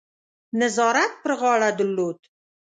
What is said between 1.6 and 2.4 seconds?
درلود.